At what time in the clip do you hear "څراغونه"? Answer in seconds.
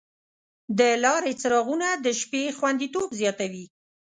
1.41-1.87